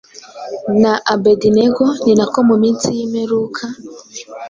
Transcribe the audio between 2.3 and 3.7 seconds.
mu minsi y’imperuka